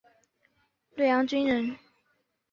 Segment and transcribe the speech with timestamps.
[0.95, 1.77] 略阳郡人。